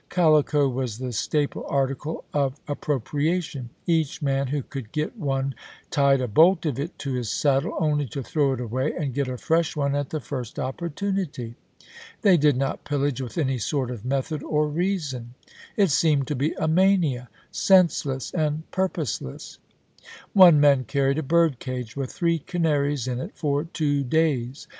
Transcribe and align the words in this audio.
Calico 0.09 0.67
was 0.67 0.97
the 0.97 1.11
staple 1.13 1.63
article 1.67 2.23
of 2.33 2.59
ap 2.67 2.81
propriation— 2.81 3.67
each 3.85 4.19
man 4.19 4.47
who 4.47 4.63
could 4.63 4.91
get 4.91 5.15
one 5.15 5.53
tied 5.91 6.21
a 6.21 6.27
bolt 6.27 6.65
of 6.65 6.79
it 6.79 6.97
to 6.97 7.13
his 7.13 7.31
saddle, 7.31 7.75
only 7.79 8.07
to 8.07 8.23
throw 8.23 8.51
it 8.53 8.59
away 8.59 8.91
and 8.97 9.13
get 9.13 9.27
a 9.27 9.37
fresh 9.37 9.75
one 9.75 9.93
at 9.93 10.09
the 10.09 10.19
first 10.19 10.57
opportunity. 10.57 11.53
They 12.23 12.35
did 12.35 12.57
not 12.57 12.83
pillage 12.83 13.21
with 13.21 13.37
any 13.37 13.59
sort 13.59 13.91
of 13.91 14.03
method 14.03 14.41
or 14.41 14.67
reason— 14.67 15.35
it 15.77 15.91
seemed 15.91 16.25
to 16.29 16.35
be 16.35 16.53
a 16.55 16.67
mania, 16.67 17.29
senseless 17.51 18.31
and 18.33 18.63
purpose 18.71 19.21
less. 19.21 19.59
One 20.33 20.59
man 20.59 20.83
carried 20.83 21.19
a 21.19 21.21
bu'd 21.21 21.59
cage 21.59 21.95
with 21.95 22.11
three 22.11 22.39
canaries 22.39 23.07
in 23.07 23.19
it 23.21 23.33
for 23.35 23.65
two 23.65 24.03
days. 24.03 24.67